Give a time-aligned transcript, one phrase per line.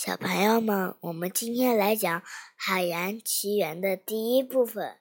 [0.00, 2.20] 小朋友们，我们今天来讲
[2.56, 4.98] 《海洋奇缘》的第一部分。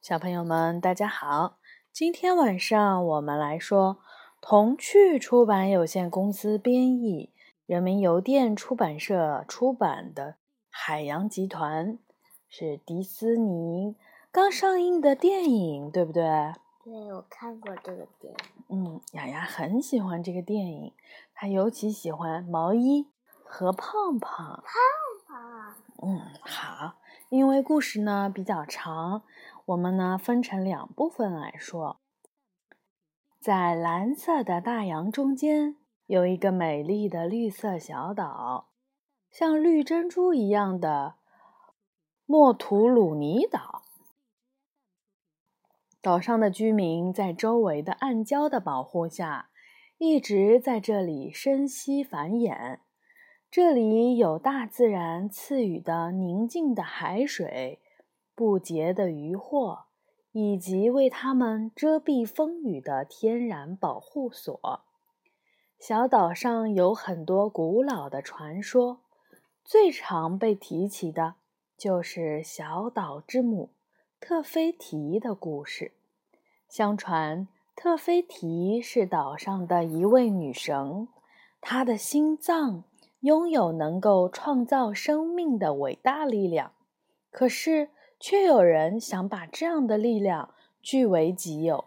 [0.00, 1.58] 小朋友们，大家好！
[1.92, 3.98] 今天晚上我们来说
[4.40, 7.28] 童趣出版有限公司编译、
[7.66, 10.24] 人民邮电出版社出版的
[10.70, 11.88] 《海洋集团》，
[12.48, 13.96] 是迪斯尼
[14.32, 16.24] 刚上映的电影，对不对？
[16.82, 18.38] 对，我看过这个电影。
[18.68, 20.94] 嗯，雅雅很喜欢这个电影，
[21.34, 23.06] 她尤其喜欢毛衣
[23.44, 24.62] 和胖胖。
[24.64, 24.64] 胖
[25.26, 25.74] 胖。
[26.02, 26.94] 嗯，好，
[27.28, 29.22] 因为故事呢比较长，
[29.66, 32.00] 我们呢分成两部分来说。
[33.38, 38.70] 在蓝色的大洋中间，有一个美丽的绿色小岛，
[39.30, 41.16] 像绿珍珠一样的
[42.24, 43.82] 莫图鲁尼岛。
[46.02, 49.50] 岛上的居民在周围的暗礁的保护下，
[49.98, 52.78] 一直在这里生息繁衍。
[53.50, 57.80] 这里有大自然赐予的宁静的海水、
[58.34, 59.80] 不洁的渔获，
[60.32, 64.84] 以及为他们遮蔽风雨的天然保护所。
[65.78, 69.00] 小岛上有很多古老的传说，
[69.64, 71.34] 最常被提起的
[71.76, 73.70] 就是小岛之母。
[74.20, 75.92] 特菲提的故事。
[76.68, 81.08] 相传，特菲提是岛上的一位女神，
[81.60, 82.84] 她的心脏
[83.20, 86.72] 拥有能够创造生命的伟大力量。
[87.30, 87.88] 可是，
[88.20, 91.86] 却有人想把这样的力量据为己有。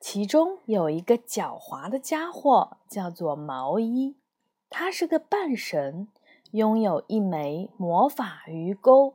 [0.00, 4.16] 其中有一个狡猾的家伙，叫做毛衣，
[4.68, 6.08] 他是个半神，
[6.50, 9.14] 拥有一枚魔法鱼钩。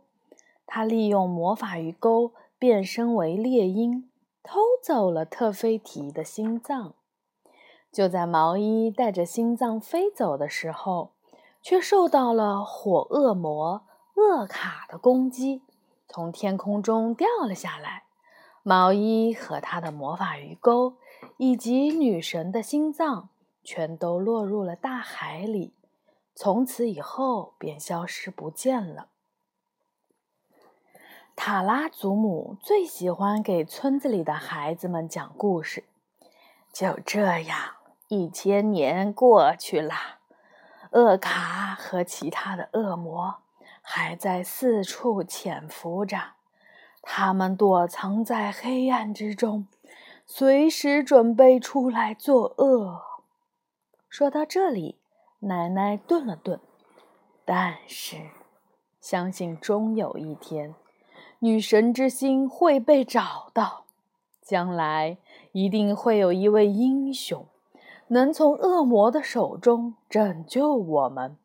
[0.66, 2.32] 他利用魔法鱼钩。
[2.66, 4.10] 变身为猎鹰，
[4.42, 6.96] 偷走了特菲提的心脏。
[7.92, 11.12] 就在毛衣带着心脏飞走的时候，
[11.62, 15.62] 却受到了火恶魔厄卡的攻击，
[16.08, 18.06] 从天空中掉了下来。
[18.64, 20.96] 毛衣和他的魔法鱼钩，
[21.38, 23.30] 以及女神的心脏，
[23.64, 25.76] 全都落入了大海里，
[26.34, 29.10] 从此以后便消失不见了。
[31.36, 35.84] 塔拉祖母最喜欢给村子里的孩子们讲故事。
[36.72, 37.58] 就这样，
[38.08, 39.94] 一千年过去了，
[40.92, 43.36] 厄卡和其他的恶魔
[43.82, 46.18] 还在四处潜伏着，
[47.02, 49.68] 他们躲藏在黑暗之中，
[50.26, 53.02] 随时准备出来作恶。
[54.10, 54.98] 说到这里，
[55.40, 56.60] 奶奶顿了顿，
[57.44, 58.18] 但是，
[59.02, 60.74] 相信终有一天。
[61.40, 63.84] 女神之心会被找到，
[64.42, 65.18] 将来
[65.52, 67.46] 一定会有一位英雄
[68.08, 71.38] 能从恶魔的手中拯救我们。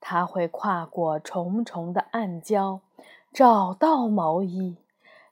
[0.00, 2.80] 他会跨过重重的暗礁，
[3.32, 4.76] 找到毛衣，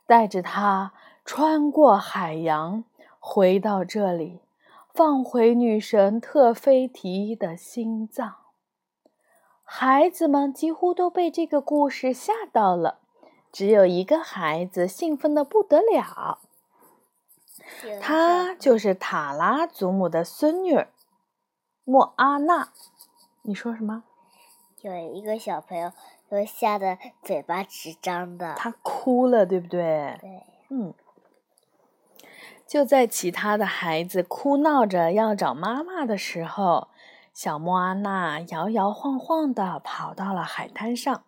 [0.06, 0.92] 带着他
[1.24, 2.84] 穿过海洋，
[3.18, 4.40] 回到这里，
[4.92, 8.34] 放回女神特菲提的心脏。
[9.64, 12.98] 孩子们几乎都被这个故事吓到了。
[13.52, 16.38] 只有一个孩子兴奋的不得了，
[18.00, 20.86] 她就是塔拉祖母的孙女
[21.84, 22.68] 莫阿娜。
[23.42, 24.04] 你说什么？
[24.82, 25.92] 有一个小朋友
[26.28, 30.16] 都吓得嘴巴直张的，他哭了，对不对？
[30.20, 30.94] 对，嗯。
[32.66, 36.88] 就在其他的孩子哭闹着要找妈妈的时候，
[37.32, 41.24] 小莫阿娜摇摇晃晃的跑到了海滩上。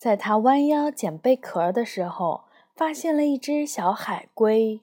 [0.00, 2.44] 在他弯腰捡贝壳的时候，
[2.74, 4.80] 发现了一只小海龟。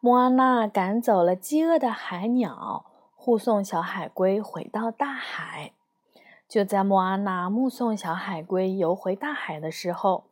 [0.00, 2.84] 莫阿娜赶走了饥饿的海鸟，
[3.14, 5.70] 护送小海龟回到大海。
[6.48, 10.24] 就在莫阿娜目送小海龟游回大海的时候，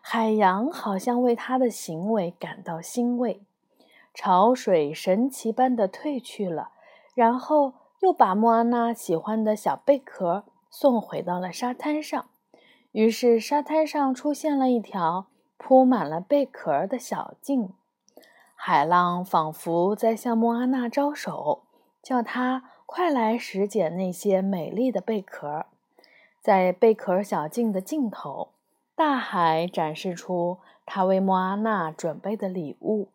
[0.00, 3.42] 海洋好像为他的行为感到欣慰，
[4.14, 6.70] 潮水神奇般的退去了，
[7.14, 12.24] 然后又把莫阿娜喜欢的小贝壳送回到了沙滩上。
[12.96, 15.26] 于是，沙滩上出现了一条
[15.58, 17.74] 铺满了贝壳的小径，
[18.54, 21.64] 海浪仿佛在向莫阿娜招手，
[22.02, 25.66] 叫她快来拾捡那些美丽的贝壳。
[26.40, 28.52] 在贝壳小径的尽头，
[28.94, 33.10] 大海展示出他为莫阿娜准备的礼物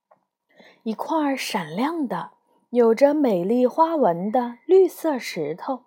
[0.82, 2.30] ——一块闪亮的、
[2.70, 5.82] 有着美丽花纹的绿色石头，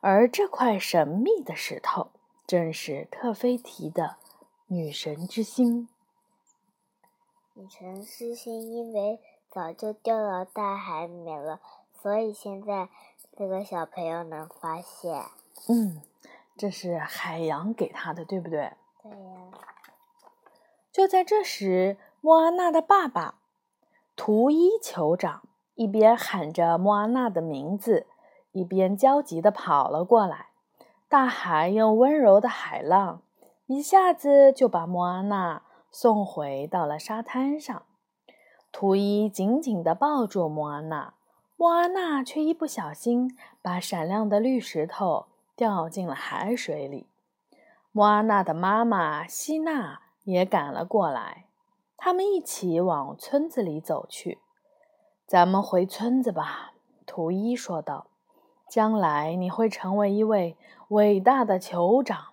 [0.00, 2.08] 而这块神秘的石头。
[2.52, 4.16] 正是特菲提的
[4.66, 5.88] 女神之心。
[7.54, 9.18] 女神之心因为
[9.50, 11.62] 早就掉到大海里面了，
[11.94, 12.90] 所以现在
[13.34, 15.24] 这个小朋友能发现。
[15.66, 16.02] 嗯，
[16.54, 18.74] 这是海洋给他的，对不对？
[19.02, 19.50] 对呀。
[20.92, 23.36] 就在这时，莫阿娜的爸爸
[24.14, 28.06] 图伊酋长一边喊着莫阿娜的名字，
[28.50, 30.48] 一边焦急地跑了过来。
[31.12, 33.20] 大海用温柔的海浪
[33.66, 35.60] 一下子就把莫阿娜
[35.90, 37.82] 送回到了沙滩上。
[38.72, 41.12] 图伊紧紧地抱住莫阿娜，
[41.58, 47.06] 莫阿娜却一不小心把闪亮的绿石头掉进了海水里。
[47.90, 51.44] 莫阿娜的妈妈希娜也赶了过来，
[51.98, 54.38] 他们一起往村子里走去。
[55.28, 56.72] “咱们回村子吧。”
[57.04, 58.06] 图伊说道
[58.72, 60.56] ，“将来你会成为一位
[60.88, 62.28] 伟大的酋长。”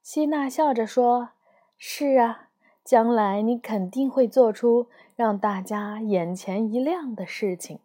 [0.00, 1.30] 希娜笑着说
[1.76, 2.46] ：“是啊。”
[2.82, 7.78] 将来你肯定会做出让大家眼前一亮的事情。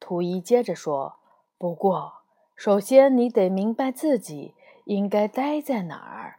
[0.00, 1.16] 图一接着说
[1.58, 2.14] ：“不过，
[2.56, 4.54] 首先你得明白自己
[4.86, 6.38] 应该待在哪儿，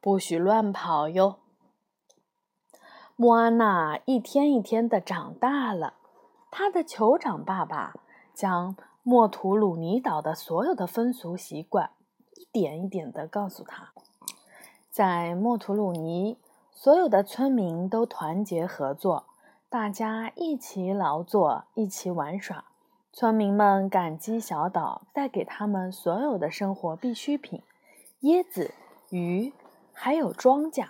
[0.00, 1.36] 不许乱跑哟。”
[3.14, 5.94] 莫阿娜一天一天的长大了，
[6.50, 7.94] 她的酋长爸爸
[8.34, 11.90] 将莫图鲁尼岛的所有的风俗习惯
[12.34, 13.92] 一点一点的告诉他，
[14.90, 16.36] 在莫图鲁尼。
[16.76, 19.26] 所有的村民都团结合作，
[19.70, 22.64] 大家一起劳作，一起玩耍。
[23.12, 27.62] 村民们感激小岛带给他们所有的生活必需品：
[28.22, 28.74] 椰子、
[29.10, 29.52] 鱼，
[29.92, 30.88] 还有庄稼。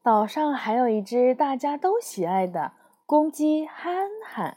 [0.00, 2.72] 岛上还有一只大家都喜爱的
[3.04, 4.56] 公鸡憨憨。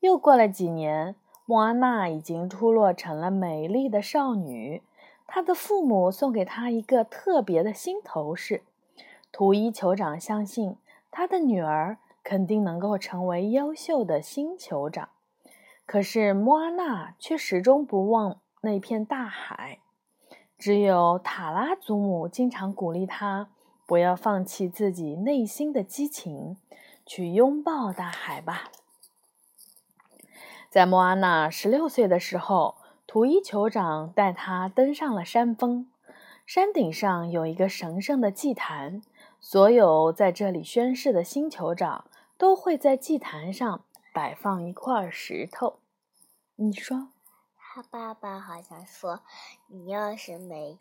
[0.00, 4.82] 又过了几年，莫阿娜已经出落成了美丽的少女。
[5.26, 8.62] 她的父母送给她一个特别的新头饰。
[9.32, 10.76] 图伊酋长相信
[11.10, 15.08] 他的女儿肯定能够成为优秀的新酋长，
[15.86, 19.80] 可是莫阿娜却始终不忘那片大海。
[20.56, 23.48] 只有塔拉祖母经常鼓励他
[23.86, 26.56] 不要放弃自己内心的激情，
[27.04, 28.70] 去拥抱大海吧。
[30.74, 32.74] 在莫阿娜十六岁的时候，
[33.06, 35.88] 图伊酋长带他登上了山峰，
[36.44, 39.00] 山顶上有一个神圣的祭坛。
[39.38, 42.06] 所有在这里宣誓的新酋长
[42.36, 45.78] 都会在祭坛上摆放一块石头。
[46.56, 47.06] 你说，
[47.56, 49.20] 他爸爸好像说，
[49.68, 50.76] 你要是每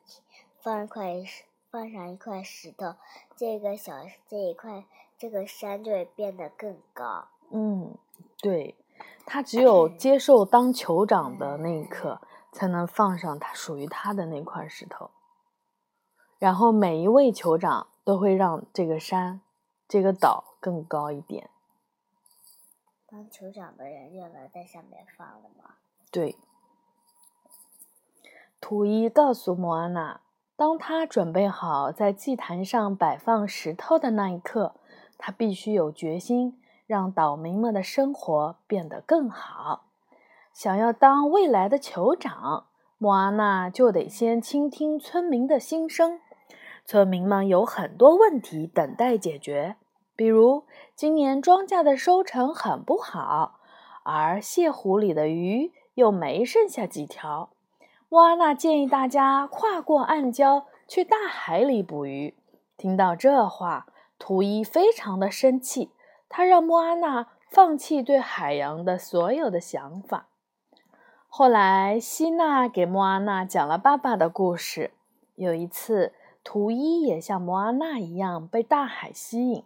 [0.60, 2.96] 放一块石，放上一块石头，
[3.36, 3.94] 这个小
[4.28, 4.86] 这一块
[5.20, 7.28] 这个山就会变得更高。
[7.52, 7.96] 嗯，
[8.42, 8.76] 对，
[9.26, 12.22] 他只有接受当酋长的那一刻，
[12.52, 15.12] 才能放上他属于他的那块石头。
[16.40, 17.88] 然后每一位酋长。
[18.06, 19.40] 都会让这个山、
[19.88, 21.50] 这个岛更高一点。
[23.08, 25.76] 当酋长的人就能在上面放了吗？
[26.12, 26.36] 对。
[28.60, 30.20] 图一告诉莫安娜，
[30.58, 34.76] 当他准备好在祭坛上摆放石头的那一刻，
[35.18, 39.86] 他必须有决心让岛民们的生活变得更好。
[40.52, 42.66] 想要当未来的酋长，
[42.98, 46.20] 莫阿娜就得先倾听村民的心声。
[46.86, 49.78] 村民们有很多问题等待解决，
[50.16, 50.66] 比如
[50.96, 53.60] 今年庄稼的收成很不好，
[54.04, 57.50] 而泻湖里的鱼又没剩下几条。
[58.10, 62.36] 莫阿娜建议大家跨过暗礁去大海里捕鱼。
[62.78, 63.88] 听到这话，
[64.20, 65.90] 图伊非常的生气，
[66.36, 70.26] 他让莫阿娜放弃对海洋的所有的想法。
[71.28, 74.90] 后来，希娜给莫阿娜讲了爸爸的故事。
[75.36, 76.14] 有一次。
[76.46, 79.64] 图伊也像莫阿娜一样被大海吸引，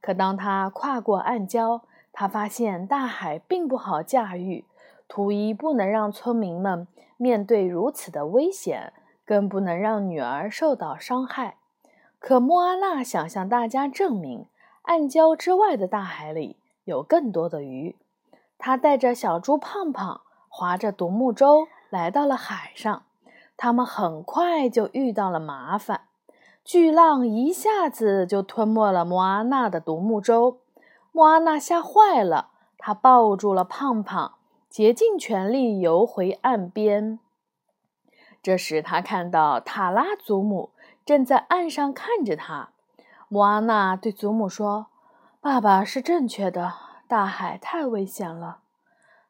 [0.00, 1.80] 可当他跨过暗礁，
[2.12, 4.64] 他发现大海并不好驾驭。
[5.08, 8.92] 图伊不能让村民们面对如此的危险，
[9.26, 11.56] 更不能让女儿受到伤害。
[12.20, 14.46] 可莫阿娜想向大家证明，
[14.82, 17.96] 暗礁之外的大海里有更多的鱼。
[18.58, 23.02] 他带着小猪胖胖，划着独木舟来到了海上。
[23.56, 26.02] 他们很快就遇到了麻烦。
[26.64, 30.58] 巨浪一下子就吞没了莫阿娜的独木舟，
[31.10, 34.34] 莫阿娜吓坏了，她抱住了胖胖，
[34.70, 37.18] 竭尽全力游回岸边。
[38.42, 40.70] 这时，他看到塔拉祖母
[41.04, 42.70] 正在岸上看着他。
[43.32, 44.88] 莫阿娜对祖母说
[45.40, 46.74] ：“爸爸是正确的，
[47.08, 48.58] 大海太危险了。”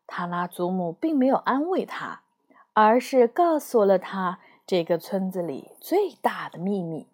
[0.08, 2.22] 塔拉祖母并没有安慰她，
[2.72, 7.06] 而是告诉了她这个村子里最大的秘密。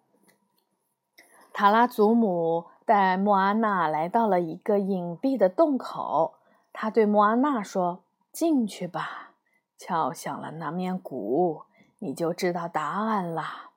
[1.53, 6.39] 塔拉祖母带莫阿娜来到了一个隐蔽的洞口。
[6.73, 8.01] 他对莫阿娜说
[8.33, 9.33] ：“进去吧，
[9.77, 11.65] 敲响了那面鼓，
[11.99, 13.68] 你就知道答案啦。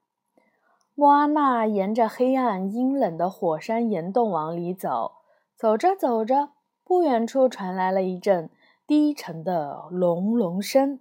[0.95, 5.13] 莫阿娜沿着黑暗阴冷的火山岩洞往里走，
[5.57, 6.51] 走着走着，
[6.85, 8.51] 不远处传来了一阵
[8.87, 11.01] 低沉的隆隆声。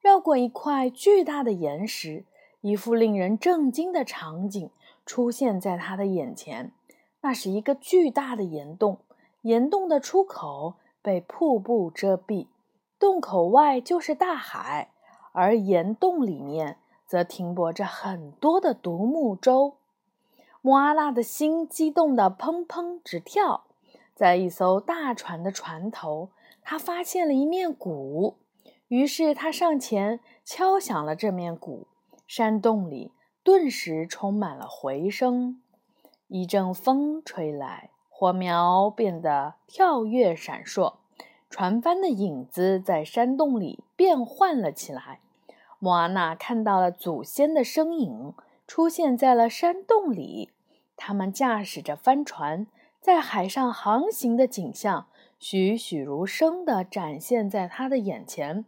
[0.00, 2.24] 绕过一块巨大的岩石，
[2.62, 4.70] 一幅令人震惊的场景
[5.04, 6.72] 出现在他的眼前。
[7.20, 9.00] 那是一个巨大的岩洞，
[9.42, 12.46] 岩洞的出口被瀑布遮蔽，
[12.98, 14.90] 洞口外就是大海，
[15.32, 19.78] 而岩洞里面则停泊着很多的独木舟。
[20.60, 23.64] 莫阿娜的心激动得砰砰直跳，
[24.14, 26.28] 在一艘大船的船头，
[26.62, 28.36] 他发现了一面鼓。
[28.88, 31.86] 于是他上前敲响了这面鼓，
[32.26, 33.12] 山洞里
[33.42, 35.62] 顿时充满了回声。
[36.26, 40.94] 一阵风吹来，火苗变得跳跃闪烁，
[41.48, 45.20] 船帆的影子在山洞里变换了起来。
[45.80, 48.34] 莫阿娜看到了祖先的身影
[48.66, 50.50] 出现在了山洞里，
[50.96, 52.66] 他们驾驶着帆船
[53.00, 55.06] 在海上航行的景象。
[55.38, 58.64] 栩栩如生地展现在他的眼前，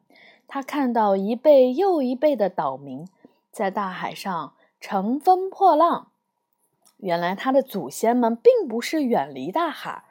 [0.46, 3.08] 他看到一辈又一辈的岛民
[3.50, 6.12] 在大海上乘风破浪。
[6.98, 10.04] 原来他的祖先们并不是远离大海，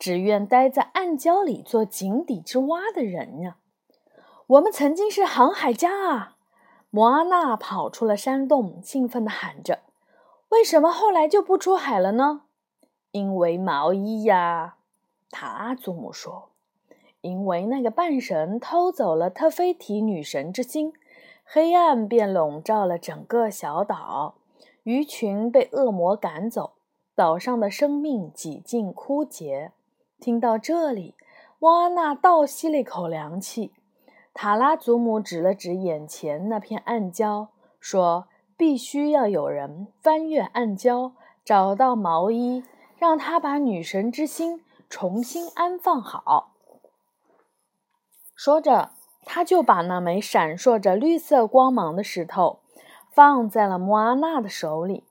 [0.00, 3.58] 只愿待在暗礁里做井底之蛙的人呀！
[4.48, 6.38] 我们曾经是航海家啊！
[6.90, 9.78] 摩阿娜跑出了山洞，兴奋地喊着
[10.50, 12.42] ：“为什么后来就不出海了呢？”
[13.12, 14.76] 因为毛衣呀！
[15.30, 16.50] 塔阿祖母说
[17.22, 20.92] ：“因为那个半神偷走了特菲提女神之心，
[21.44, 24.34] 黑暗便笼罩了整个小岛，
[24.82, 26.72] 鱼群被恶魔赶走，
[27.14, 29.70] 岛上的生命几近枯竭。”
[30.18, 31.14] 听到这里，
[31.60, 33.72] 莫阿娜倒吸了一口凉气。
[34.32, 41.12] 塔拉祖母指了指眼前那片暗礁，说：“必须要有人翻越暗礁，
[41.44, 42.62] 找到毛衣，
[42.98, 46.56] 让他把女神之心。”重新安放好。
[48.34, 48.90] 说着，
[49.24, 52.58] 他就把那枚闪烁着绿色光芒的石头
[53.12, 55.04] 放在了莫阿娜的手里。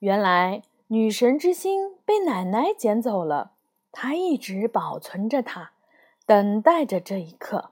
[0.00, 3.52] 原来，女神之心被奶奶捡走了，
[3.90, 5.70] 她一直保存着它，
[6.26, 7.71] 等待着这一刻。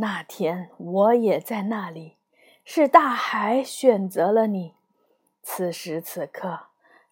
[0.00, 2.16] 那天，我也在那里。
[2.64, 4.74] 是大海选择了你。
[5.42, 6.60] 此时此刻，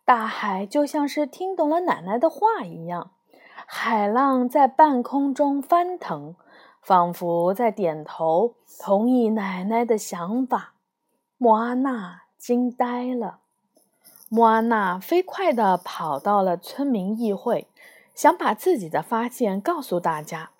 [0.04, 3.12] 大海就像是听懂了奶奶的话一样。
[3.66, 6.36] 海浪在半空中翻腾，
[6.80, 10.74] 仿佛在点头同意奶奶的想法。
[11.36, 13.40] 莫阿娜惊呆了。
[14.28, 17.66] 莫阿娜飞快地跑到了村民议会，
[18.14, 20.50] 想把自己的发现告诉大家：“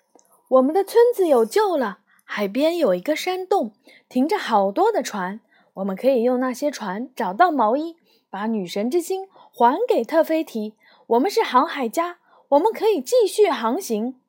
[0.49, 1.99] 我们的村子有救了！
[2.31, 3.71] 海边有一个山洞，
[4.07, 5.39] 停着好多的船，
[5.73, 7.97] 我们可以用那些船找到毛衣，
[8.29, 10.75] 把女神之心还给特菲提。
[11.07, 12.19] 我们是航海家。”
[12.49, 14.19] 我们可以继续航行。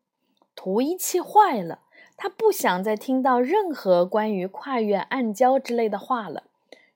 [0.55, 1.81] 图一气坏了，
[2.17, 6.45] 他不想再听到任何关于跨越暗礁之类的话了。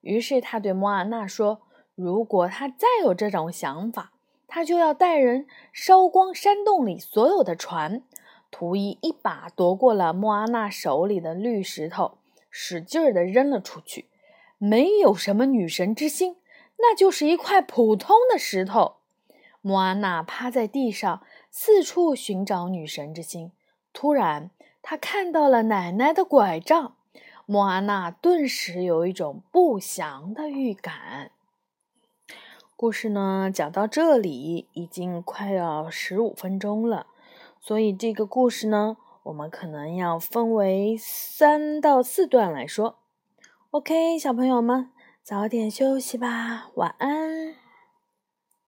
[0.00, 1.60] 于是他对莫阿娜说
[1.94, 4.12] ：“如果他再有这种想法，
[4.46, 8.02] 他就要带人烧光山洞里所有的船。”
[8.54, 12.18] 图一一把夺过了莫阿娜手里的绿石头，
[12.48, 14.06] 使劲儿地扔了出去。
[14.58, 16.36] 没有什么女神之心，
[16.78, 18.98] 那就是一块普通的石头。
[19.60, 23.50] 莫阿娜趴在地上，四处寻找女神之心。
[23.92, 24.50] 突然，
[24.82, 26.94] 她看到了奶奶的拐杖。
[27.46, 31.32] 莫阿娜顿时有一种不祥的预感。
[32.76, 37.08] 故事呢，讲到这里已经快要十五分钟了，
[37.66, 42.98] 所以这个故事呢，我们可能要分为三到四段来说。
[43.70, 44.90] OK，小朋友们，
[45.22, 47.63] 早点休息吧，晚安。